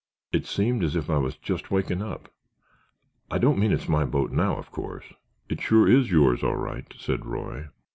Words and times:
It 0.31 0.47
seemed 0.47 0.83
as 0.83 0.95
if 0.95 1.11
I 1.11 1.19
was 1.19 1.37
just 1.37 1.69
waking 1.69 2.01
up. 2.01 2.27
I 3.29 3.37
don't 3.37 3.59
mean 3.59 3.71
it's 3.71 3.87
my 3.87 4.03
boat, 4.03 4.31
now, 4.31 4.57
of 4.57 4.71
course——" 4.71 5.13
"It 5.47 5.61
sure 5.61 5.87
is 5.87 6.09
yours, 6.09 6.41
all 6.41 6.55
right," 6.57 6.91
said 6.97 7.23
Roy. 7.23 7.67